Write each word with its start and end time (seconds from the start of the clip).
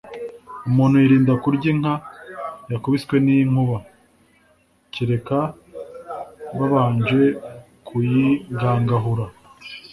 Umuntu 0.67 0.95
yirinda 1.01 1.33
kurya 1.43 1.67
inka 1.73 1.93
yakubiswe 2.71 3.15
n’inkuba, 3.25 3.77
kereka 4.93 5.39
babanje 6.57 7.23
kuyigangahura, 7.87 9.25